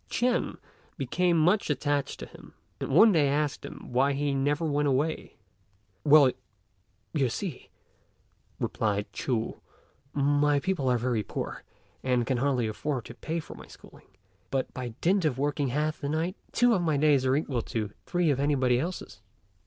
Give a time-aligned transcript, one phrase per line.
[0.09, 0.57] Ch'ên
[0.97, 5.35] became much attached to him, and one day asked him why he never went away.
[6.03, 6.31] "Well,
[7.13, 7.69] you see,"
[8.59, 9.61] replied Ch'u,
[10.15, 11.61] "my people are very poor,
[12.01, 14.07] and can hardly afford to pay for my schooling;
[14.49, 17.91] but, by dint of working half the night, two of my days are equal to
[18.07, 19.21] three of anybody else's."